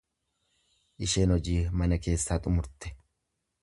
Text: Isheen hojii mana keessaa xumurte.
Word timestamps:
Isheen 1.09 1.35
hojii 1.37 1.59
mana 1.83 2.03
keessaa 2.09 2.43
xumurte. 2.49 2.95